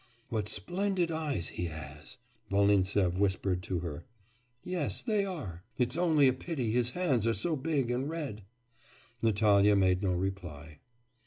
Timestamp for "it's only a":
5.77-6.33